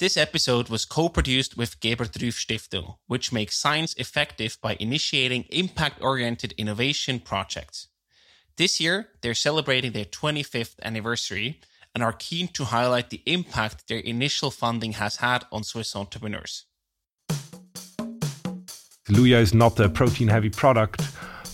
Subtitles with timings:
[0.00, 6.54] This episode was co-produced with Gebert Rüff Stiftung, which makes science effective by initiating impact-oriented
[6.56, 7.88] innovation projects.
[8.56, 11.60] This year, they're celebrating their 25th anniversary
[11.94, 16.64] and are keen to highlight the impact their initial funding has had on Swiss entrepreneurs.
[19.10, 21.02] Luya is not a protein heavy product,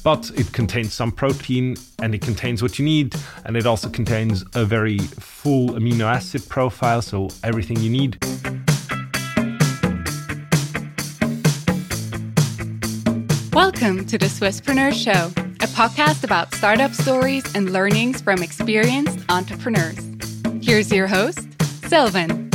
[0.04, 3.12] but it contains some protein and it contains what you need.
[3.44, 8.16] And it also contains a very full amino acid profile, so everything you need.
[13.56, 19.96] Welcome to the Swisspreneur Show, a podcast about startup stories and learnings from experienced entrepreneurs.
[20.60, 21.48] Here's your host,
[21.88, 22.50] Sylvan.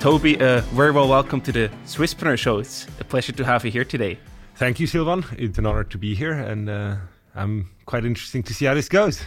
[0.00, 2.60] Toby, uh, very well welcome to the Swisspreneur Show.
[2.60, 4.18] It's a pleasure to have you here today.
[4.54, 5.22] Thank you, Sylvan.
[5.36, 6.96] It's an honor to be here, and uh,
[7.34, 9.20] I'm quite interesting to see how this goes.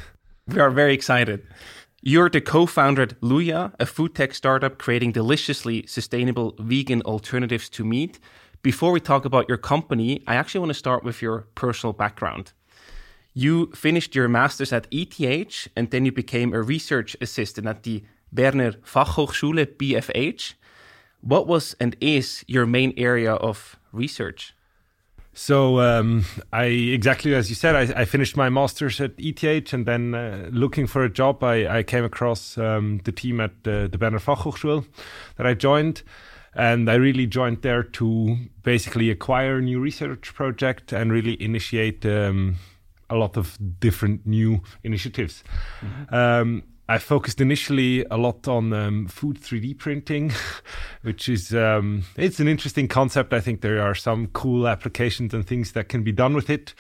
[0.48, 1.46] We are very excited.
[2.02, 7.84] You're the co-founder at Luya, a food tech startup creating deliciously sustainable vegan alternatives to
[7.84, 8.20] meat.
[8.62, 12.54] Before we talk about your company, I actually want to start with your personal background.
[13.34, 18.06] You finished your master's at ETH and then you became a research assistant at the
[18.32, 20.54] Berner Fachhochschule BFH.
[21.20, 24.54] What was and is your main area of research?
[25.40, 29.86] So um, I exactly as you said, I, I, finished my masters at ETH, and
[29.86, 33.88] then uh, looking for a job, I, I came across um, the team at uh,
[33.88, 34.86] the Berner Fachhochschule
[35.38, 36.04] that I joined,
[36.56, 42.06] and I really joined there to basically acquire a new research project and really initiate
[42.06, 42.58] um,
[43.10, 45.46] a lot of different new initiatives.
[45.80, 46.16] Mm-hmm.
[46.90, 50.34] I focused initially a lot on um, food 3D printing,
[51.04, 53.32] which is um, it's an interesting concept.
[53.32, 56.74] I think there are some cool applications and things that can be done with it.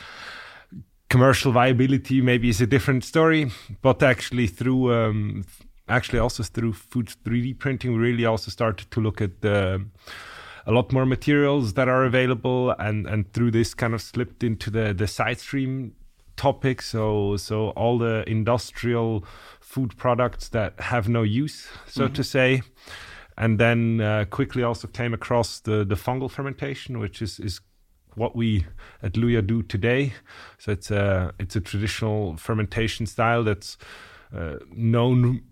[1.11, 3.51] Commercial viability maybe is a different story,
[3.83, 5.45] but actually through um,
[5.87, 9.85] actually also through food 3D printing, we really also started to look at the
[10.65, 14.71] a lot more materials that are available and and through this kind of slipped into
[14.71, 15.93] the the side stream
[16.39, 19.25] topic so so all the industrial
[19.69, 22.13] food products that have no use, so mm-hmm.
[22.13, 22.61] to say.
[23.37, 27.61] And then uh, quickly also came across the, the fungal fermentation, which is, is
[28.15, 28.65] what we
[29.03, 30.13] at Luya do today.
[30.57, 33.77] So it's a, it's a traditional fermentation style that's
[34.35, 35.43] uh, known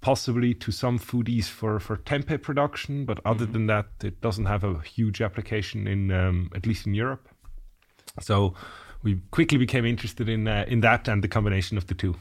[0.00, 3.52] possibly to some foodies for, for tempeh production, but other mm-hmm.
[3.52, 7.28] than that, it doesn't have a huge application in um, at least in Europe.
[8.20, 8.54] So
[9.02, 12.14] we quickly became interested in uh, in that and the combination of the two.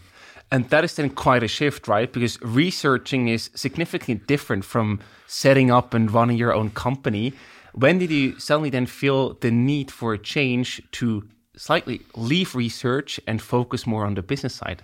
[0.56, 2.12] And that is then quite a shift, right?
[2.12, 7.34] Because researching is significantly different from setting up and running your own company.
[7.74, 11.28] When did you suddenly then feel the need for a change to
[11.58, 14.82] slightly leave research and focus more on the business side?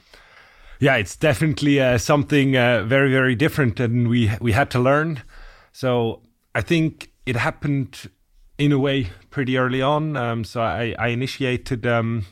[0.81, 5.23] Yeah, it's definitely uh, something uh, very, very different, and we we had to learn.
[5.71, 6.21] So
[6.53, 8.09] I think it happened
[8.57, 10.17] in a way pretty early on.
[10.17, 11.87] Um, so I, I initiated.
[11.87, 12.25] Um,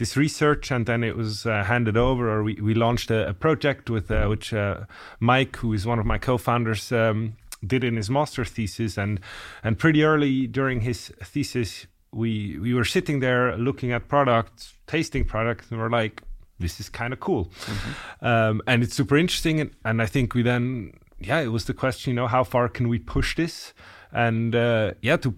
[0.00, 3.34] this research, and then it was uh, handed over, or we, we launched a, a
[3.34, 4.86] project with uh, which uh,
[5.20, 9.20] Mike, who is one of my co-founders, um, did in his master thesis, and
[9.62, 15.24] and pretty early during his thesis, we we were sitting there looking at products, tasting
[15.26, 16.22] products, and we're like,
[16.58, 18.24] this is kind of cool, mm-hmm.
[18.24, 21.74] um, and it's super interesting, and, and I think we then yeah, it was the
[21.74, 23.74] question, you know, how far can we push this,
[24.12, 25.34] and uh, yeah, to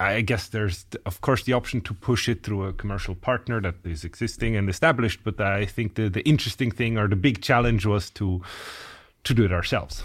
[0.00, 3.74] I guess there's, of course, the option to push it through a commercial partner that
[3.84, 5.20] is existing and established.
[5.24, 8.40] But I think the, the interesting thing or the big challenge was to
[9.24, 10.04] to do it ourselves.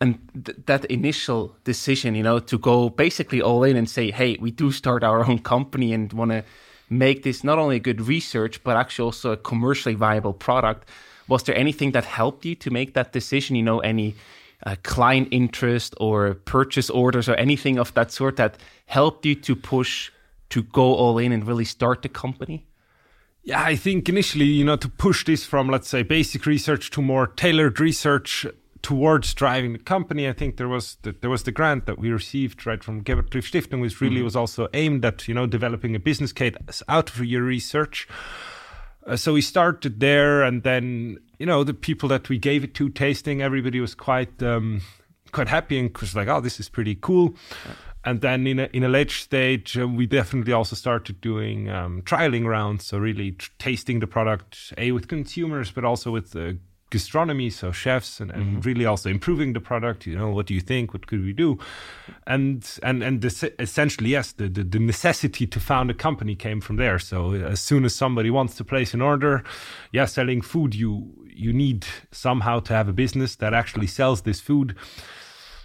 [0.00, 4.36] And th- that initial decision, you know, to go basically all in and say, "Hey,
[4.40, 6.44] we do start our own company and want to
[6.90, 10.88] make this not only a good research but actually also a commercially viable product."
[11.26, 13.56] Was there anything that helped you to make that decision?
[13.56, 14.14] You know, any
[14.66, 19.56] uh, client interest or purchase orders or anything of that sort that helped you to
[19.56, 20.10] push
[20.50, 22.66] to go all in and really start the company?
[23.42, 27.00] Yeah, I think initially, you know, to push this from, let's say, basic research to
[27.00, 28.46] more tailored research
[28.82, 32.10] towards driving the company, I think there was the, there was the grant that we
[32.10, 34.24] received right from Gebert Rüff Stiftung, which really mm-hmm.
[34.24, 36.54] was also aimed at you know developing a business case
[36.88, 38.08] out of your research.
[39.06, 42.74] Uh, so we started there, and then you know the people that we gave it
[42.74, 44.82] to tasting, everybody was quite um,
[45.32, 47.34] quite happy and was like, "Oh, this is pretty cool."
[48.04, 52.02] And then in a in a later stage, uh, we definitely also started doing um,
[52.02, 56.52] trialing rounds, so really tr- tasting the product a with consumers, but also with uh,
[56.90, 58.60] gastronomy, so chefs, and, and mm-hmm.
[58.60, 60.06] really also improving the product.
[60.06, 60.92] You know, what do you think?
[60.92, 61.58] What could we do?
[62.26, 66.60] And and and this, essentially, yes, the, the, the necessity to found a company came
[66.60, 66.98] from there.
[66.98, 69.42] So as soon as somebody wants to place an order,
[69.92, 74.40] yeah, selling food, you you need somehow to have a business that actually sells this
[74.40, 74.74] food.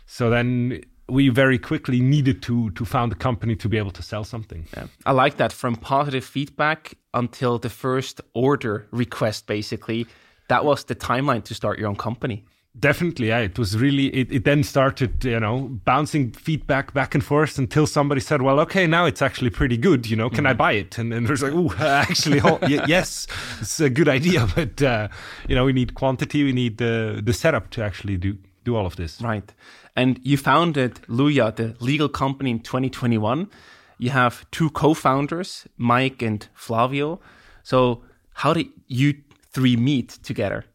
[0.05, 4.03] So then we very quickly needed to to found a company to be able to
[4.03, 4.67] sell something.
[4.75, 4.87] Yeah.
[5.05, 10.07] I like that from positive feedback until the first order request basically
[10.47, 12.45] that was the timeline to start your own company.
[12.77, 13.39] Definitely, yeah.
[13.39, 14.07] It was really.
[14.07, 18.59] It, it then started, you know, bouncing feedback back and forth until somebody said, "Well,
[18.61, 20.09] okay, now it's actually pretty good.
[20.09, 20.47] You know, can mm-hmm.
[20.47, 23.27] I buy it?" And then there's like, "Oh, actually, oh, yes,
[23.61, 25.07] it's a good idea, but uh,
[25.47, 26.43] you know, we need quantity.
[26.43, 29.53] We need the the setup to actually do do all of this." Right.
[29.95, 33.49] And you founded luya the legal company, in 2021.
[33.97, 37.21] You have two co-founders, Mike and Flavio.
[37.63, 38.03] So,
[38.33, 39.13] how did you
[39.55, 40.65] three meet together?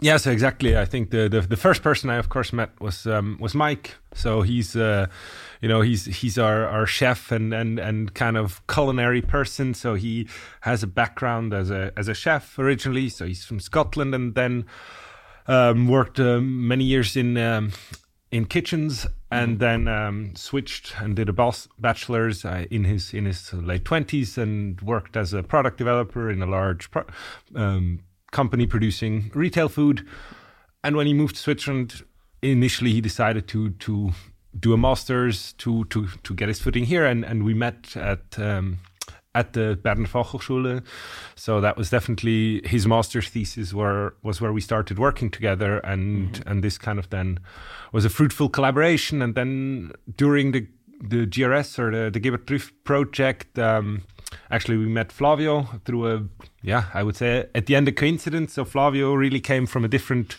[0.00, 0.76] Yes, exactly.
[0.76, 3.94] I think the, the, the first person I of course met was um, was Mike.
[4.14, 5.06] So he's uh,
[5.60, 9.74] you know he's he's our, our chef and, and and kind of culinary person.
[9.74, 10.28] So he
[10.62, 13.08] has a background as a as a chef originally.
[13.10, 14.66] So he's from Scotland and then
[15.46, 17.72] um, worked uh, many years in um,
[18.32, 23.52] in kitchens and then um, switched and did a bachelor's uh, in his in his
[23.52, 27.06] late twenties and worked as a product developer in a large pro-
[27.54, 28.00] um,
[28.32, 30.04] company producing retail food.
[30.82, 32.02] And when he moved to Switzerland,
[32.42, 34.10] initially he decided to to
[34.58, 38.38] do a master's to to to get his footing here, and and we met at.
[38.38, 38.78] Um,
[39.34, 40.84] at the Berner Fachhochschule,
[41.36, 43.72] so that was definitely his master's thesis.
[43.72, 46.48] Where was where we started working together, and mm-hmm.
[46.50, 47.38] and this kind of then
[47.92, 49.22] was a fruitful collaboration.
[49.22, 50.66] And then during the
[51.00, 54.02] the GRS or the, the drift project, um,
[54.52, 56.24] actually we met Flavio through a
[56.62, 58.52] yeah I would say at the end a coincidence.
[58.52, 60.36] So Flavio really came from a different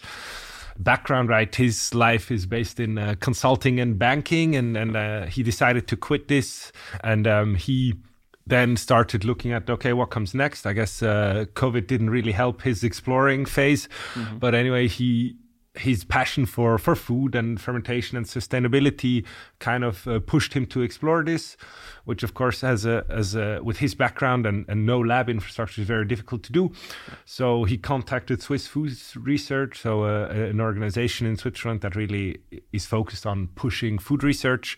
[0.77, 1.53] background, right?
[1.53, 5.97] His life is based in uh, consulting and banking, and and uh, he decided to
[5.97, 6.71] quit this,
[7.03, 7.95] and um, he
[8.45, 12.61] then started looking at okay what comes next i guess uh, covid didn't really help
[12.63, 14.37] his exploring phase mm-hmm.
[14.37, 15.33] but anyway he
[15.75, 19.25] his passion for for food and fermentation and sustainability
[19.57, 21.57] kind of uh, pushed him to explore this
[22.05, 25.81] which of course has a as a with his background and, and no lab infrastructure
[25.81, 26.71] is very difficult to do.
[27.25, 32.39] So he contacted swiss food research so uh, an organization in switzerland that really
[32.71, 34.77] is focused on pushing food research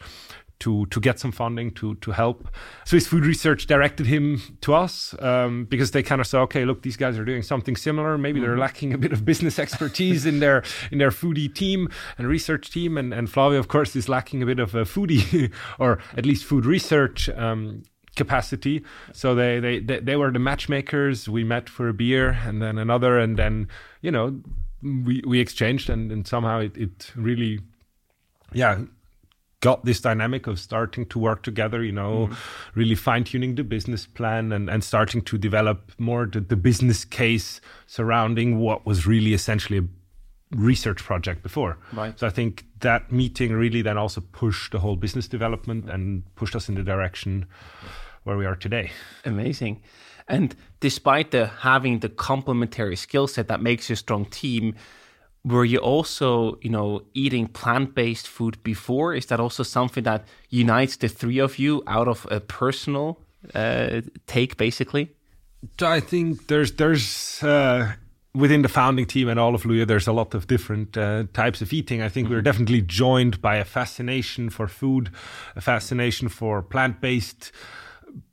[0.59, 2.47] to to get some funding to to help.
[2.85, 6.81] Swiss Food Research directed him to us um, because they kind of saw, okay, look,
[6.81, 8.17] these guys are doing something similar.
[8.17, 8.47] Maybe mm-hmm.
[8.47, 12.71] they're lacking a bit of business expertise in their in their foodie team and research
[12.71, 16.25] team, and and Flavio, of course, is lacking a bit of a foodie or at
[16.25, 17.29] least food research.
[17.29, 17.83] Um,
[18.15, 18.81] capacity
[19.11, 22.77] so they, they they they were the matchmakers we met for a beer and then
[22.77, 23.67] another and then
[24.01, 24.39] you know
[24.81, 27.59] we we exchanged and, and somehow it, it really
[28.53, 28.79] yeah
[29.65, 32.37] got this dynamic of starting to work together, you know, mm.
[32.75, 37.03] really fine tuning the business plan and, and starting to develop more the, the business
[37.03, 39.85] case surrounding what was really essentially a
[40.55, 41.79] research project before.
[41.93, 42.17] Right.
[42.19, 46.55] So I think that meeting really then also pushed the whole business development and pushed
[46.55, 47.47] us in the direction
[48.23, 48.91] where we are today.
[49.25, 49.81] Amazing.
[50.27, 54.75] And despite the having the complementary skill set that makes you a strong team,
[55.45, 60.97] were you also you know eating plant-based food before is that also something that unites
[60.97, 63.19] the three of you out of a personal
[63.53, 65.11] uh, take basically
[65.81, 67.93] i think there's there's uh,
[68.35, 71.61] within the founding team and all of Luya, there's a lot of different uh, types
[71.61, 72.01] of eating.
[72.01, 72.35] I think mm-hmm.
[72.35, 75.09] we're definitely joined by a fascination for food,
[75.55, 77.51] a fascination for plant-based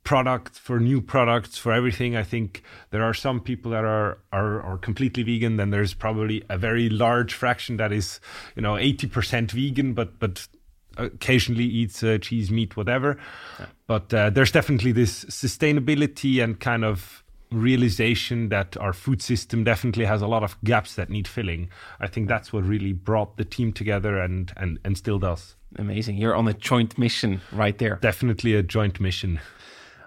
[0.03, 2.15] products for new products for everything.
[2.15, 6.43] I think there are some people that are, are are completely vegan then there's probably
[6.49, 8.19] a very large fraction that is
[8.55, 10.47] you know 80% vegan but but
[10.97, 13.17] occasionally eats uh, cheese meat whatever.
[13.59, 13.65] Yeah.
[13.87, 20.05] but uh, there's definitely this sustainability and kind of realization that our food system definitely
[20.05, 21.69] has a lot of gaps that need filling.
[21.99, 25.55] I think that's what really brought the team together and and and still does.
[25.77, 26.17] Amazing.
[26.17, 27.97] You're on a joint mission right there.
[28.01, 29.39] Definitely a joint mission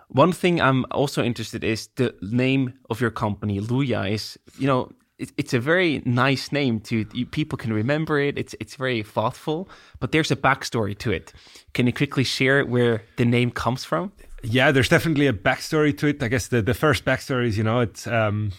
[0.08, 4.10] one thing I'm also interested is the name of your company, Luya.
[4.10, 8.38] Is you know it, it's a very nice name to people can remember it.
[8.38, 9.68] It's it's very thoughtful,
[10.00, 11.32] but there's a backstory to it.
[11.74, 14.12] Can you quickly share where the name comes from?
[14.42, 16.22] Yeah, there's definitely a backstory to it.
[16.22, 18.52] I guess the the first backstory is you know it's um,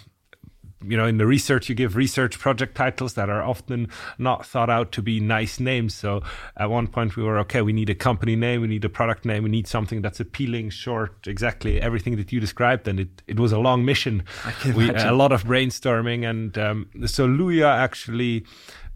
[0.86, 4.70] you know, in the research, you give research project titles that are often not thought
[4.70, 5.96] out to be nice names.
[5.96, 6.22] So
[6.56, 9.26] at one point we were, okay, we need a company name, we need a product
[9.26, 12.88] name, we need something that's appealing, short, exactly everything that you described.
[12.88, 14.24] And it, it was a long mission.
[14.76, 16.30] We, a lot of brainstorming.
[16.30, 18.46] And um, so Luya actually,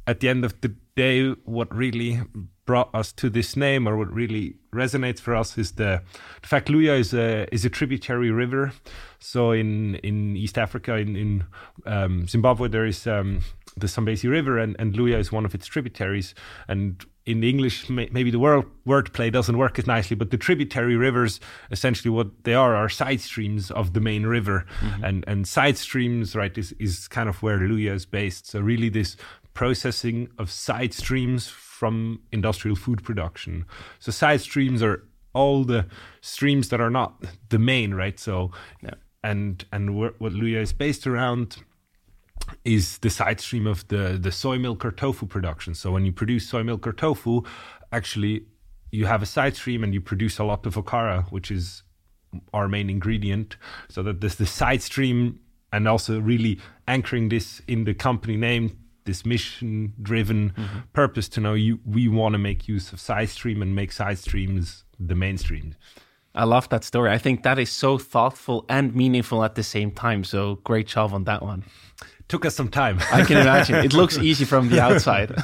[0.05, 2.21] at the end of the day, what really
[2.65, 6.01] brought us to this name or what really resonates for us is the,
[6.41, 8.71] the fact Luya is a, is a tributary river.
[9.19, 11.43] So in in East Africa, in in
[11.85, 13.41] um, Zimbabwe, there is um,
[13.77, 16.33] the Zambezi River, and, and Luya is one of its tributaries.
[16.67, 20.95] And in English, may, maybe the word wordplay doesn't work as nicely, but the tributary
[20.95, 24.65] rivers, essentially what they are, are side streams of the main river.
[24.79, 25.03] Mm-hmm.
[25.03, 28.47] And and side streams, right, is, is kind of where Luya is based.
[28.47, 29.17] So really this
[29.61, 33.63] processing of side streams from industrial food production.
[33.99, 35.03] So side streams are
[35.33, 35.85] all the
[36.21, 38.19] streams that are not the main, right?
[38.19, 38.51] So
[38.81, 41.57] yeah and and what Luya is based around
[42.65, 45.75] is the side stream of the the soy milk or tofu production.
[45.75, 47.43] So when you produce soy milk or tofu,
[47.91, 48.45] actually
[48.89, 51.83] you have a side stream and you produce a lot of okara, which is
[52.51, 53.57] our main ingredient.
[53.89, 55.39] So that there's the side stream
[55.71, 58.80] and also really anchoring this in the company name
[59.11, 60.79] this mission driven mm-hmm.
[60.93, 64.17] purpose to know you we want to make use of side stream and make side
[64.17, 65.75] streams the mainstream
[66.33, 67.11] I love that story.
[67.11, 70.23] I think that is so thoughtful and meaningful at the same time.
[70.23, 71.65] So great job on that one.
[72.29, 72.99] Took us some time.
[73.11, 73.75] I can imagine.
[73.75, 75.35] It looks easy from the outside.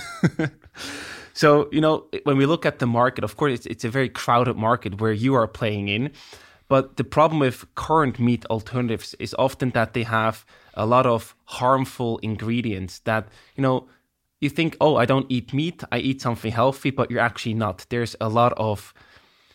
[1.33, 4.07] so, you know, when we look at the market, of course, it's, it's a very
[4.07, 6.11] crowded market where you are playing in.
[6.67, 11.35] But the problem with current meat alternatives is often that they have a lot of
[11.45, 13.87] harmful ingredients that, you know,
[14.39, 17.85] you think, oh, I don't eat meat, I eat something healthy, but you're actually not.
[17.89, 18.93] There's a lot of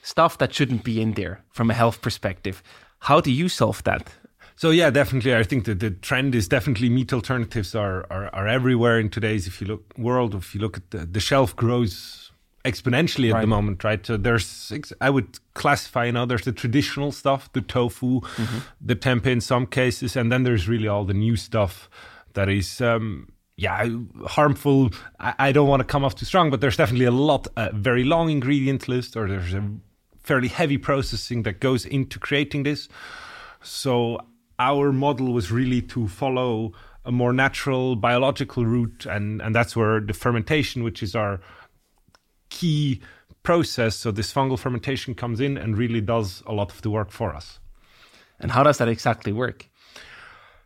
[0.02, 2.62] stuff that shouldn't be in there from a health perspective.
[3.00, 4.12] How do you solve that?
[4.56, 5.34] So yeah, definitely.
[5.34, 9.46] I think that the trend is definitely meat alternatives are, are, are everywhere in today's
[9.46, 10.34] if you look world.
[10.34, 12.31] If you look at the, the shelf grows
[12.64, 13.40] exponentially at right.
[13.42, 14.04] the moment, right?
[14.04, 18.58] So there's I would classify you know there's the traditional stuff, the tofu, mm-hmm.
[18.80, 21.88] the tempeh in some cases, and then there's really all the new stuff
[22.34, 23.88] that is um, yeah,
[24.26, 24.90] harmful.
[25.20, 27.72] I, I, don't want to come off too strong, but there's definitely a lot, a
[27.72, 29.62] very long ingredient list, or there's a
[30.22, 32.88] fairly heavy processing that goes into creating this.
[33.62, 34.18] So
[34.58, 36.72] our model was really to follow
[37.04, 41.40] a more natural biological route, and and that's where the fermentation, which is our
[42.62, 43.00] key
[43.42, 47.10] process, so this fungal fermentation comes in and really does a lot of the work
[47.10, 47.58] for us.
[48.38, 49.68] And how does that exactly work?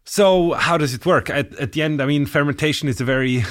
[0.04, 1.30] So how does it work?
[1.30, 3.44] At, at the end, I mean, fermentation is a very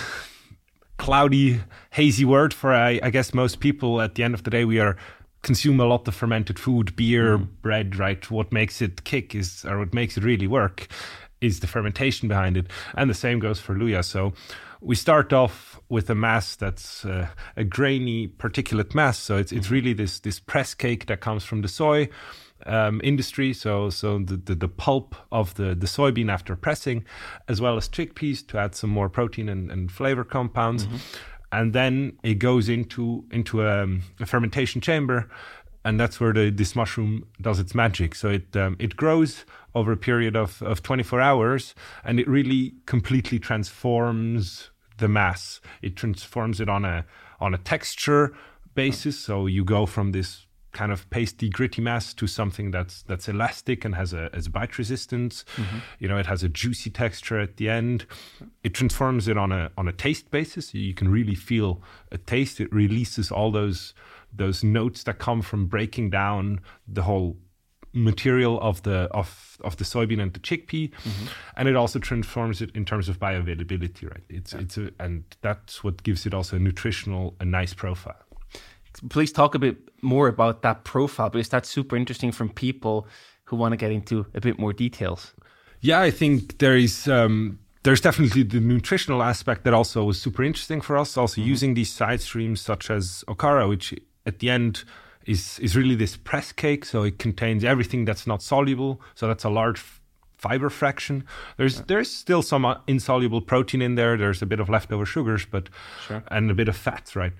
[0.97, 1.59] cloudy,
[1.89, 3.99] hazy word for I, I, guess most people.
[3.99, 4.95] At the end of the day, we are
[5.41, 7.47] consume a lot of fermented food, beer, mm.
[7.61, 8.31] bread, right?
[8.31, 10.87] What makes it kick is, or what makes it really work
[11.41, 12.67] is the fermentation behind it.
[12.95, 14.03] And the same goes for Luya.
[14.03, 14.33] So
[14.81, 19.17] we start off with a mass that's uh, a grainy particulate mass.
[19.17, 19.73] So it's, it's mm-hmm.
[19.73, 22.09] really this, this press cake that comes from the soy.
[22.65, 27.03] Um, industry, so so the, the, the, pulp of the, the soybean after pressing,
[27.49, 30.87] as well as chickpeas to add some more protein and, and flavor compounds.
[30.87, 30.95] Mm-hmm
[31.51, 35.29] and then it goes into into a, um, a fermentation chamber
[35.85, 38.15] and that's where the, this mushroom does its magic.
[38.15, 42.73] So it um, it grows over a period of, of 24 hours, and it really
[42.85, 45.61] completely transforms the mass.
[45.81, 47.05] It transforms it on a
[47.39, 48.35] on a texture
[48.73, 49.19] basis.
[49.19, 53.85] So you go from this kind of pasty, gritty mass to something that's that's elastic
[53.85, 55.45] and has a has bite resistance.
[55.55, 55.77] Mm-hmm.
[55.99, 58.07] You know, it has a juicy texture at the end.
[58.63, 60.73] It transforms it on a on a taste basis.
[60.73, 62.59] You can really feel a taste.
[62.59, 63.93] It releases all those
[64.37, 67.37] those notes that come from breaking down the whole
[67.93, 71.25] material of the of of the soybean and the chickpea mm-hmm.
[71.55, 74.59] and it also transforms it in terms of bioavailability right it's yeah.
[74.59, 78.25] it's a, and that's what gives it also a nutritional a nice profile
[79.09, 83.07] please talk a bit more about that profile because that's super interesting from people
[83.45, 85.33] who want to get into a bit more details.
[85.81, 87.07] Yeah, I think there is.
[87.07, 91.17] Um, there's definitely the nutritional aspect that also was super interesting for us.
[91.17, 91.49] Also, mm-hmm.
[91.49, 93.93] using these side streams such as Okara, which
[94.25, 94.83] at the end
[95.25, 99.01] is is really this press cake, so it contains everything that's not soluble.
[99.15, 99.83] So that's a large
[100.37, 101.23] fiber fraction.
[101.57, 101.83] There's yeah.
[101.87, 104.17] there's still some uh, insoluble protein in there.
[104.17, 105.69] There's a bit of leftover sugars, but
[106.07, 106.23] sure.
[106.29, 107.33] and a bit of fats, right?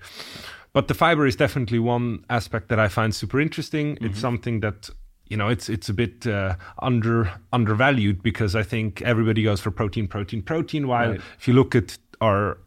[0.72, 3.94] But the fiber is definitely one aspect that I find super interesting.
[3.94, 4.06] Mm-hmm.
[4.06, 4.90] It's something that
[5.28, 9.70] you know it's it's a bit uh, under undervalued because I think everybody goes for
[9.70, 10.88] protein, protein, protein.
[10.88, 11.20] While right.
[11.38, 12.58] if you look at our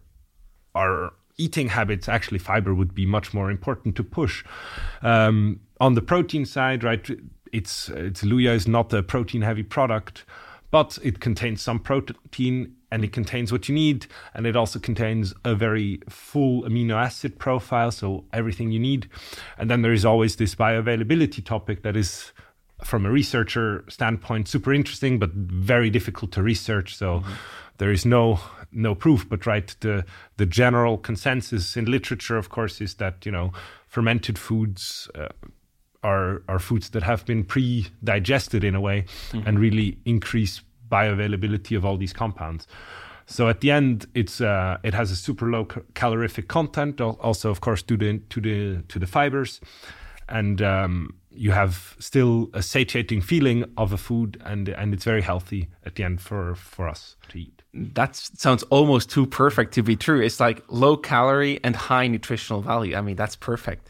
[0.76, 4.44] our eating habits, actually fiber would be much more important to push.
[5.02, 7.10] Um, on the protein side, right?
[7.52, 10.26] It's it's Luya is not a protein heavy product,
[10.70, 15.34] but it contains some protein and it contains what you need and it also contains
[15.46, 19.08] a very full amino acid profile so everything you need
[19.58, 22.32] and then there is always this bioavailability topic that is
[22.84, 27.34] from a researcher standpoint super interesting but very difficult to research so mm-hmm.
[27.78, 28.40] there is no
[28.72, 30.06] no proof but right the
[30.38, 33.52] the general consensus in literature of course is that you know
[33.88, 35.28] fermented foods uh,
[36.04, 39.48] are are foods that have been pre-digested in a way mm-hmm.
[39.48, 42.68] and really increase bioavailability of all these compounds.
[43.26, 47.62] So at the end, it's uh, it has a super low calorific content, also of
[47.62, 49.62] course to the to the to the fibers,
[50.28, 55.22] and um, you have still a satiating feeling of a food, and and it's very
[55.22, 57.64] healthy at the end for for us to eat.
[57.74, 60.20] That sounds almost too perfect to be true.
[60.20, 62.96] It's like low calorie and high nutritional value.
[62.98, 63.90] I mean, that's perfect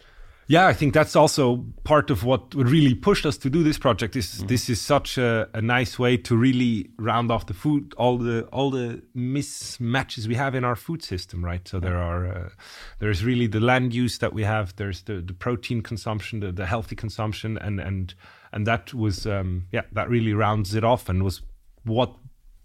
[0.50, 4.16] yeah, I think that's also part of what really pushed us to do this project.
[4.16, 4.48] Is mm-hmm.
[4.48, 8.46] this is such a, a, nice way to really round off the food, all the
[8.46, 11.68] all the mismatches we have in our food system, right?
[11.68, 12.50] So there are uh,
[12.98, 14.76] there's really the land use that we have.
[14.76, 18.16] There's the, the protein consumption, the, the healthy consumption, and and
[18.52, 21.44] and that was um, yeah that really rounds it off and was
[21.84, 22.12] what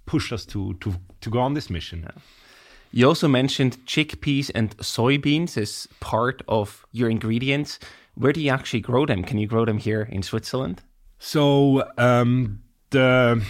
[0.06, 2.04] pushed us to to to go on this mission.
[2.04, 2.22] Yeah.
[2.94, 7.80] You also mentioned chickpeas and soybeans as part of your ingredients.
[8.14, 9.24] Where do you actually grow them?
[9.24, 10.80] Can you grow them here in Switzerland?
[11.18, 12.60] So um,
[12.90, 13.44] the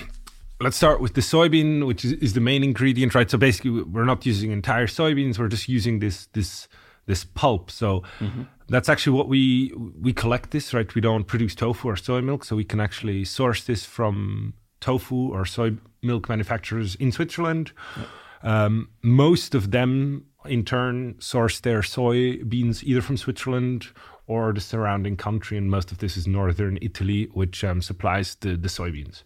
[0.63, 3.31] let's start with the soybean, which is, is, the main ingredient, right?
[3.31, 6.67] So basically, we're not using entire soybeans; we're just using this this
[7.05, 7.71] this pulp.
[7.71, 8.45] So mm-hmm.
[8.71, 10.95] that's actually what we we collect this, right?
[10.95, 15.35] We don't produce tofu or soy milk, so we can actually source this from tofu
[15.35, 17.73] or soy milk manufacturers in Switzerland.
[17.99, 18.07] Yep.
[18.45, 23.89] Um, most of them, in turn, source their soybeans either from Switzerland
[24.27, 28.57] or the surrounding country, and most of this is northern Italy, which um, supplies the,
[28.57, 29.23] the soybeans.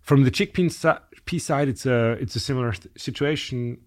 [0.00, 3.78] From the chickpea pea side, it's a it's a similar th- situation.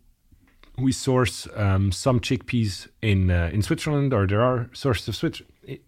[0.77, 5.41] We source um, some chickpeas in uh, in Switzerland, or there are sources of, Swiss-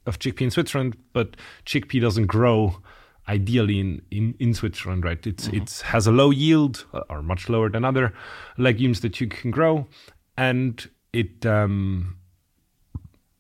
[0.06, 2.82] of chickpea in Switzerland, but chickpea doesn't grow
[3.30, 5.26] ideally in, in, in Switzerland, right?
[5.26, 5.62] It's mm-hmm.
[5.62, 8.14] it's has a low yield uh, or much lower than other
[8.58, 9.88] legumes that you can grow,
[10.36, 12.18] and it um,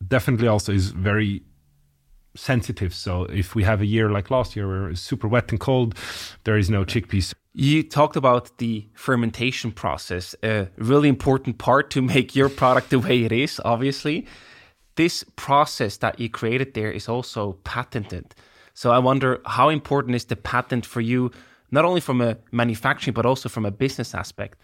[0.07, 1.41] definitely also is very
[2.35, 2.93] sensitive.
[2.93, 5.95] So if we have a year like last year where it's super wet and cold,
[6.43, 7.33] there is no chickpeas.
[7.53, 12.99] You talked about the fermentation process, a really important part to make your product the
[12.99, 14.27] way it is, obviously.
[14.95, 18.35] This process that you created there is also patented.
[18.79, 21.31] So I wonder how important is the patent for you,
[21.69, 24.57] not only from a manufacturing, but also from a business aspect?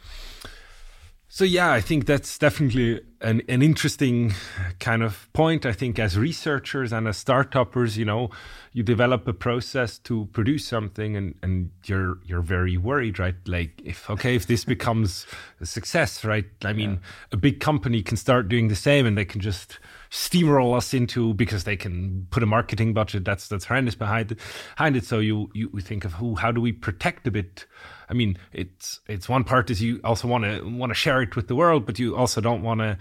[1.28, 4.34] So yeah, I think that's definitely an, an interesting
[4.80, 5.66] kind of point.
[5.66, 8.30] I think as researchers and as startuppers, you know,
[8.74, 13.36] you develop a process to produce something and, and you're you're very worried, right?
[13.48, 15.26] Like if okay, if this becomes
[15.62, 16.46] a success, right?
[16.64, 16.98] I mean, yeah.
[17.32, 19.80] a big company can start doing the same and they can just
[20.12, 24.40] steamroll us into because they can put a marketing budget that's that's horrendous behind it,
[24.78, 25.06] behind it.
[25.06, 27.66] So you you think of who how do we protect a bit?
[28.10, 31.36] I mean, it's it's one part is you also want to want to share it
[31.36, 32.98] with the world, but you also don't want to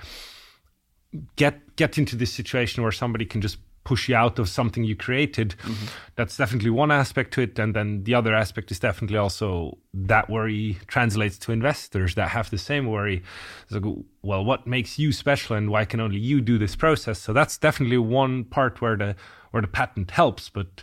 [1.36, 4.96] get get into this situation where somebody can just push you out of something you
[4.96, 5.54] created.
[5.62, 5.86] Mm-hmm.
[6.16, 7.58] That's definitely one aspect to it.
[7.58, 12.50] And then the other aspect is definitely also that worry translates to investors that have
[12.50, 13.22] the same worry.
[13.64, 17.18] It's like, well, what makes you special and why can only you do this process?
[17.18, 19.16] So that's definitely one part where the
[19.50, 20.48] where the patent helps.
[20.48, 20.82] But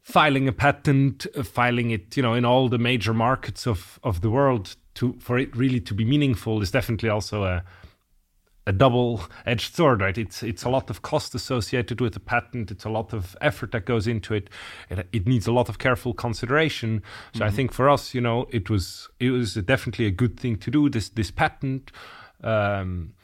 [0.00, 4.20] filing a patent, uh, filing it, you know, in all the major markets of, of
[4.20, 7.64] the world to for it really to be meaningful is definitely also a
[8.66, 10.16] a double-edged sword, right?
[10.16, 12.70] It's it's a lot of cost associated with the patent.
[12.70, 14.50] It's a lot of effort that goes into it.
[14.88, 17.02] It, it needs a lot of careful consideration.
[17.32, 17.48] So mm-hmm.
[17.48, 20.70] I think for us, you know, it was it was definitely a good thing to
[20.70, 21.90] do this this patent.
[22.44, 23.14] Um,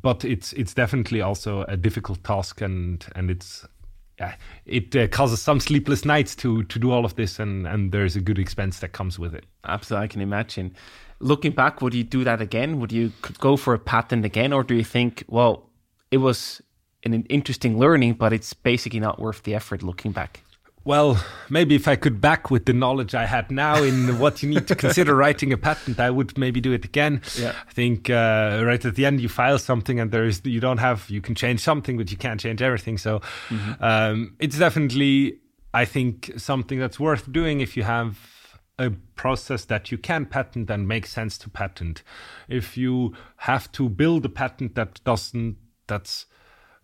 [0.00, 3.66] but it's it's definitely also a difficult task, and and it's
[4.18, 7.90] yeah, it uh, causes some sleepless nights to to do all of this, and and
[7.92, 9.44] there's a good expense that comes with it.
[9.64, 10.74] Absolutely, I can imagine
[11.20, 12.80] looking back, would you do that again?
[12.80, 15.70] Would you go for a patent again, or do you think, well,
[16.10, 16.60] it was
[17.04, 20.40] an interesting learning, but it's basically not worth the effort looking back?
[20.86, 24.50] Well, maybe if I could back with the knowledge I had now in what you
[24.50, 27.22] need to consider writing a patent, I would maybe do it again.
[27.38, 27.54] Yeah.
[27.66, 30.78] I think uh, right at the end you file something and there is you don't
[30.78, 32.98] have you can change something, but you can't change everything.
[32.98, 33.82] So mm-hmm.
[33.82, 35.38] um, it's definitely
[35.72, 38.18] I think something that's worth doing if you have
[38.78, 42.02] a process that you can patent and makes sense to patent.
[42.48, 45.56] If you have to build a patent that doesn't,
[45.86, 46.26] that's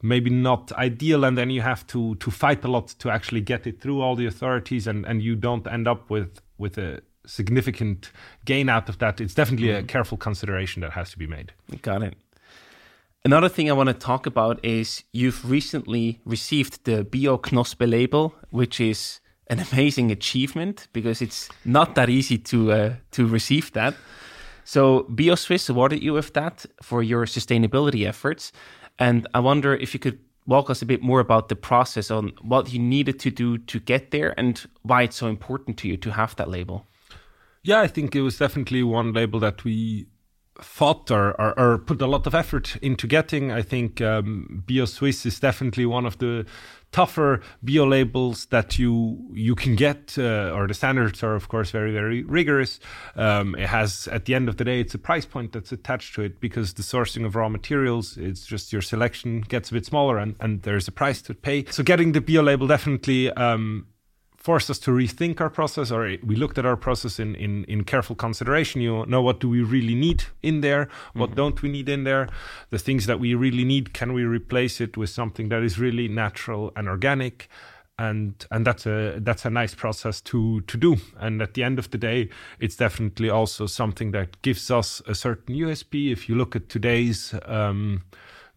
[0.03, 3.66] maybe not ideal, and then you have to to fight a lot to actually get
[3.66, 8.11] it through all the authorities, and and you don't end up with with a significant
[8.44, 9.87] gain out of that, it's definitely a mm-hmm.
[9.87, 11.53] careful consideration that has to be made.
[11.83, 12.14] Got it.
[13.24, 18.81] Another thing I want to talk about is you've recently received the Bio-Knospe label, which
[18.81, 23.94] is an amazing achievement because it's not that easy to uh, to receive that.
[24.64, 28.52] So Bio Suisse awarded you with that for your sustainability efforts,
[28.98, 32.32] and I wonder if you could walk us a bit more about the process on
[32.42, 35.96] what you needed to do to get there and why it's so important to you
[35.96, 36.86] to have that label.
[37.62, 40.06] Yeah, I think it was definitely one label that we
[40.62, 43.51] thought or, or, or, put a lot of effort into getting.
[43.51, 46.46] I think um, Bio Suisse is definitely one of the
[46.92, 51.70] tougher bio labels that you you can get, uh, or the standards are of course
[51.70, 52.81] very very rigorous.
[53.16, 56.14] Um, it has at the end of the day, it's a price point that's attached
[56.14, 59.87] to it because the sourcing of raw materials, it's just your selection gets a bit
[59.87, 61.64] smaller and, and there's a price to pay.
[61.66, 63.87] So getting the bio label definitely um,
[64.40, 67.85] forced us to rethink our process or we looked at our process in, in, in
[67.85, 68.81] careful consideration.
[68.81, 70.88] You know what do we really need in there?
[71.12, 71.37] What mm-hmm.
[71.37, 72.26] don't we need in there?
[72.70, 76.09] The things that we really need can we replace it with something that is really
[76.09, 77.50] natural and organic?
[77.98, 80.96] And and that's a that's a nice process to to do.
[81.18, 85.14] And at the end of the day it's definitely also something that gives us a
[85.14, 88.05] certain usp if you look at today's um,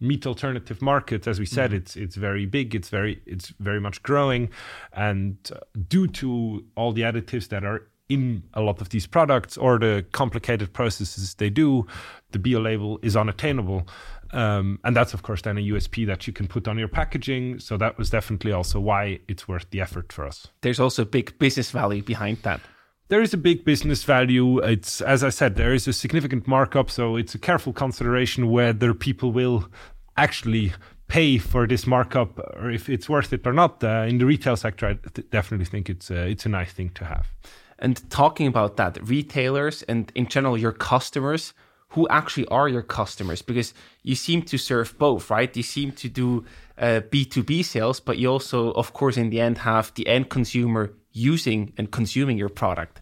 [0.00, 1.74] meat alternative market, as we said, mm.
[1.76, 2.74] it's it's very big.
[2.74, 4.50] It's very it's very much growing,
[4.92, 9.56] and uh, due to all the additives that are in a lot of these products
[9.56, 11.86] or the complicated processes they do,
[12.32, 13.86] the bio label is unattainable.
[14.32, 17.60] Um, and that's, of course, then a USP that you can put on your packaging.
[17.60, 20.48] So that was definitely also why it's worth the effort for us.
[20.60, 22.60] There's also a big business value behind that.
[23.08, 24.58] There is a big business value.
[24.60, 26.90] It's, as I said, there is a significant markup.
[26.90, 29.68] So it's a careful consideration whether people will
[30.16, 30.72] actually
[31.06, 33.84] pay for this markup or if it's worth it or not.
[33.84, 36.90] Uh, in the retail sector, I th- definitely think it's a, it's a nice thing
[36.90, 37.30] to have.
[37.78, 41.52] And talking about that, retailers and in general your customers,
[41.94, 43.40] who actually are your customers?
[43.40, 45.56] Because you seem to serve both, right?
[45.56, 46.44] You seem to do
[46.76, 50.92] uh, B2B sales, but you also, of course, in the end have the end consumer
[51.12, 53.00] using and consuming your product.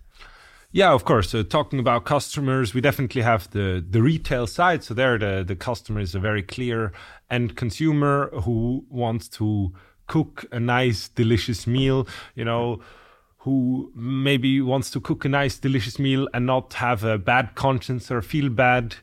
[0.72, 1.30] Yeah, of course.
[1.30, 4.82] So talking about customers, we definitely have the the retail side.
[4.84, 6.92] So there, the the customer is a very clear
[7.30, 9.72] end consumer who wants to
[10.06, 12.06] cook a nice, delicious meal.
[12.34, 12.80] You know.
[13.44, 18.08] Who maybe wants to cook a nice, delicious meal and not have a bad conscience
[18.10, 18.94] or feel bad,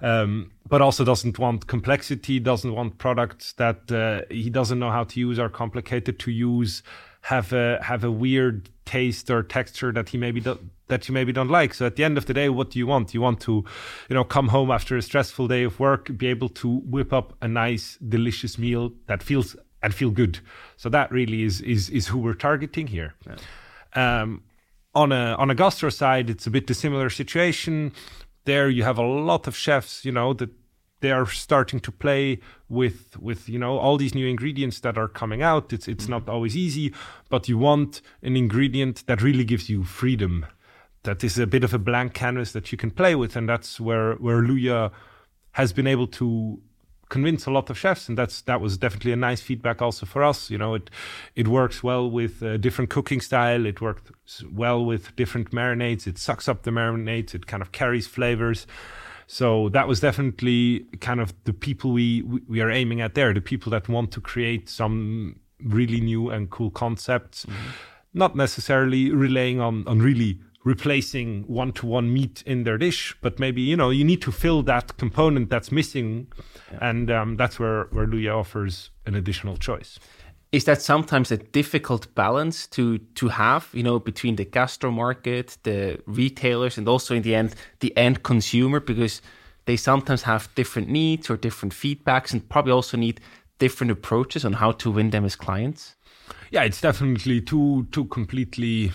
[0.00, 5.02] um, but also doesn't want complexity, doesn't want products that uh, he doesn't know how
[5.02, 6.84] to use or complicated to use,
[7.22, 11.32] have a have a weird taste or texture that he maybe do, that you maybe
[11.32, 11.74] don't like.
[11.74, 13.14] So at the end of the day, what do you want?
[13.14, 13.64] You want to,
[14.08, 17.36] you know, come home after a stressful day of work, be able to whip up
[17.42, 20.38] a nice, delicious meal that feels and feel good.
[20.76, 23.14] So that really is is is who we're targeting here.
[23.26, 23.36] Yeah.
[23.98, 24.42] Um,
[24.94, 27.92] on a on a gastro side, it's a bit a similar situation.
[28.44, 30.50] There you have a lot of chefs, you know, that
[31.00, 35.08] they are starting to play with with you know all these new ingredients that are
[35.08, 36.92] coming out it's it's not always easy
[37.28, 40.44] but you want an ingredient that really gives you freedom
[41.04, 43.80] that is a bit of a blank canvas that you can play with and that's
[43.80, 44.90] where where Luya
[45.52, 46.60] has been able to
[47.08, 50.22] convince a lot of chefs and that's that was definitely a nice feedback also for
[50.22, 50.50] us.
[50.50, 50.90] You know it
[51.34, 53.66] it works well with a different cooking style.
[53.66, 56.06] It works well with different marinades.
[56.06, 57.34] It sucks up the marinades.
[57.34, 58.66] It kind of carries flavors.
[59.26, 63.40] So that was definitely kind of the people we we are aiming at there, the
[63.40, 67.70] people that want to create some really new and cool concepts, mm-hmm.
[68.14, 73.38] not necessarily relying on on really replacing one to one meat in their dish, but
[73.38, 76.26] maybe you know you need to fill that component that's missing,
[76.72, 76.78] yeah.
[76.88, 79.98] and um, that's where where luya offers an additional choice.
[80.50, 85.58] Is that sometimes a difficult balance to to have you know between the gastro market
[85.62, 88.80] the retailers and also in the end the end consumer?
[88.80, 89.22] Because
[89.66, 93.20] they sometimes have different needs or different feedbacks and probably also need
[93.58, 95.94] different approaches on how to win them as clients.
[96.50, 98.92] Yeah it's definitely two two completely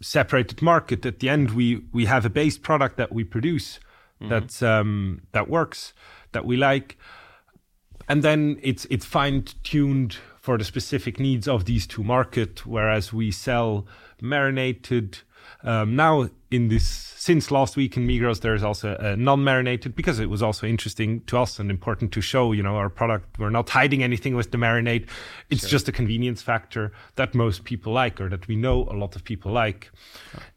[0.00, 3.80] separated market at the end we we have a base product that we produce
[4.20, 4.28] mm-hmm.
[4.28, 5.94] that's um that works
[6.32, 6.98] that we like
[8.08, 13.12] and then it's it's fine tuned for the specific needs of these two markets, whereas
[13.12, 13.84] we sell
[14.22, 15.18] marinated.
[15.64, 20.30] Um, now, in this, since last week in Migros, there's also a non-marinated because it
[20.30, 23.38] was also interesting to us and important to show, you know, our product.
[23.38, 25.08] We're not hiding anything with the marinade.
[25.50, 25.70] It's sure.
[25.70, 29.24] just a convenience factor that most people like, or that we know a lot of
[29.24, 29.90] people like.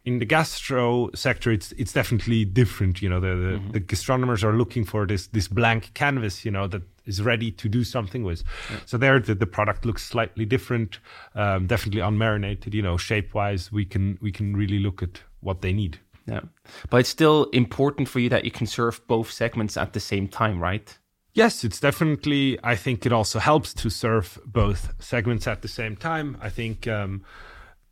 [0.06, 3.02] In the gastro sector, it's it's definitely different.
[3.02, 3.72] You know, the the, mm-hmm.
[3.72, 6.46] the gastronomers are looking for this this blank canvas.
[6.46, 8.44] You know that is ready to do something with.
[8.70, 8.78] Yeah.
[8.86, 11.00] So there, the, the, product looks slightly different,
[11.34, 12.74] um, definitely unmarinated.
[12.74, 16.00] You know, shape wise, we can we can really look at what they need.
[16.26, 16.42] Yeah.
[16.90, 20.28] But it's still important for you that you can serve both segments at the same
[20.28, 20.98] time, right?
[21.34, 22.60] Yes, it's definitely.
[22.64, 26.38] I think it also helps to serve both segments at the same time.
[26.42, 27.24] I think um,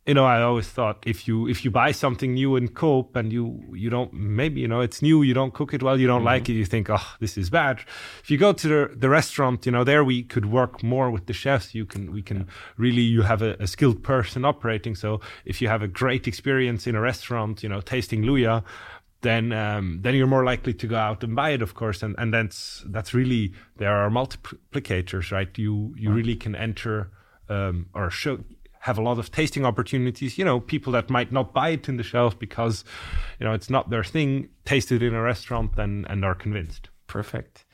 [0.08, 3.30] you know, I always thought if you if you buy something new in Coop and
[3.30, 6.20] you you don't maybe you know it's new, you don't cook it well, you don't
[6.20, 6.26] mm-hmm.
[6.28, 7.80] like it, you think, oh, this is bad.
[8.22, 11.26] If you go to the, the restaurant, you know, there we could work more with
[11.26, 11.74] the chefs.
[11.74, 14.94] You can we can really you have a, a skilled person operating.
[14.94, 18.64] So if you have a great experience in a restaurant, you know, tasting luya
[19.20, 22.14] then um, then you're more likely to go out and buy it, of course, and
[22.18, 25.58] and that's that's really there are multiplicators, right?
[25.58, 26.16] You you right.
[26.16, 27.10] really can enter
[27.48, 28.38] um, or show
[28.88, 30.38] have a lot of tasting opportunities.
[30.38, 32.84] You know, people that might not buy it in the shelf because,
[33.38, 36.88] you know, it's not their thing, taste it in a restaurant and, and are convinced.
[37.06, 37.64] Perfect.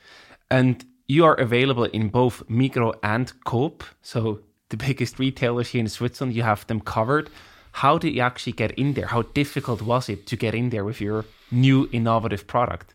[0.49, 3.83] And you are available in both Migros and Coop.
[4.01, 7.29] So the biggest retailers here in Switzerland, you have them covered.
[7.71, 9.07] How did you actually get in there?
[9.07, 12.93] How difficult was it to get in there with your new innovative product?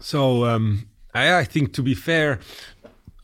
[0.00, 2.40] So um, I, I think, to be fair,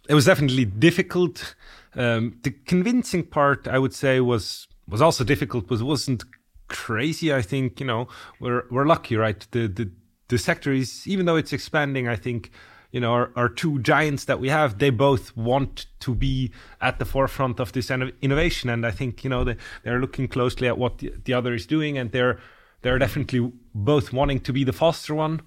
[0.08, 1.54] it was definitely difficult
[1.94, 6.24] um, the convincing part, I would say, was was also difficult, but wasn't
[6.68, 7.32] crazy.
[7.32, 8.08] I think you know
[8.40, 9.46] we're we're lucky, right?
[9.50, 9.90] The the
[10.28, 12.08] the sector is even though it's expanding.
[12.08, 12.50] I think
[12.92, 16.98] you know our, our two giants that we have, they both want to be at
[16.98, 20.78] the forefront of this innovation, and I think you know they they're looking closely at
[20.78, 22.38] what the, the other is doing, and they're
[22.82, 25.42] they're definitely both wanting to be the faster one.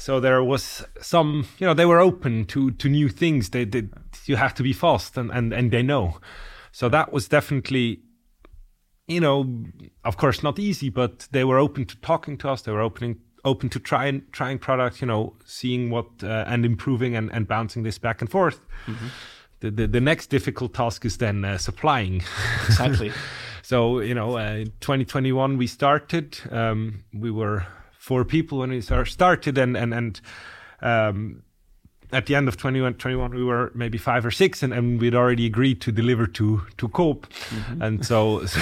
[0.00, 3.50] So there was some, you know, they were open to to new things.
[3.50, 3.92] They did.
[4.24, 6.18] You have to be fast, and and and they know.
[6.72, 8.00] So that was definitely,
[9.06, 9.44] you know,
[10.02, 12.62] of course not easy, but they were open to talking to us.
[12.62, 15.02] They were opening open to trying trying products.
[15.02, 18.60] You know, seeing what uh, and improving and and bouncing this back and forth.
[18.86, 19.08] Mm-hmm.
[19.60, 22.22] The, the, the next difficult task is then uh, supplying.
[22.64, 23.12] Exactly.
[23.62, 26.38] so you know, uh, 2021 we started.
[26.50, 27.66] Um, we were
[28.00, 30.20] four people when we started, and and and
[30.80, 31.42] um,
[32.12, 35.46] at the end of 2021 we were maybe five or six and, and we'd already
[35.46, 37.28] agreed to deliver to to Coop.
[37.30, 37.82] Mm-hmm.
[37.82, 38.58] and so, so,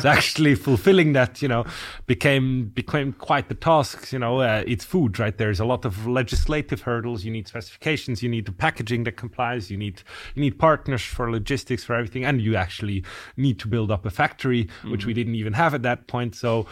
[0.00, 1.64] so actually fulfilling that you know
[2.06, 5.38] became became quite the task you know uh, it's food right?
[5.38, 7.24] There's a lot of legislative hurdles.
[7.24, 8.22] You need specifications.
[8.22, 9.70] You need the packaging that complies.
[9.70, 10.02] You need
[10.34, 12.24] you need partners for logistics for everything.
[12.24, 13.04] And you actually
[13.36, 14.90] need to build up a factory mm-hmm.
[14.90, 16.34] which we didn't even have at that point.
[16.34, 16.66] So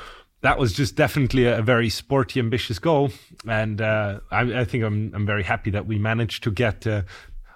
[0.45, 3.11] that was just definitely a, very sporty, ambitious goal,
[3.49, 7.03] and uh, I, I, think I'm I'm very happy that we managed to get uh,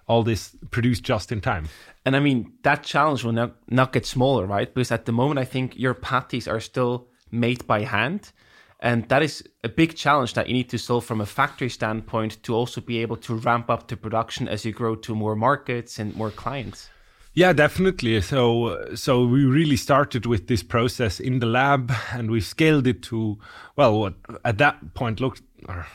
[0.07, 1.69] all this produced just in time.
[2.07, 4.73] And I mean that challenge will not not get smaller, right?
[4.73, 8.33] Because at the moment, I think your patties are still made by hand.
[8.81, 12.43] And that is a big challenge that you need to solve from a factory standpoint
[12.45, 15.99] to also be able to ramp up the production as you grow to more markets
[15.99, 16.89] and more clients.
[17.35, 18.21] Yeah, definitely.
[18.21, 23.03] So, so we really started with this process in the lab, and we scaled it
[23.05, 23.39] to
[23.77, 24.15] well, what
[24.45, 25.43] at that point looked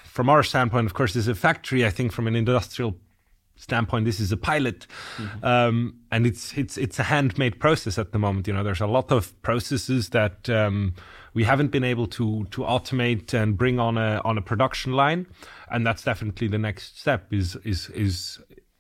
[0.06, 1.86] from our standpoint, of course, is a factory.
[1.86, 2.96] I think from an industrial
[3.56, 5.46] standpoint, this is a pilot, mm-hmm.
[5.46, 8.48] um, and it's it's it's a handmade process at the moment.
[8.48, 10.94] You know, there's a lot of processes that um,
[11.34, 15.28] we haven't been able to to automate and bring on a on a production line,
[15.70, 17.34] and that's definitely the next step.
[17.34, 18.40] Is is is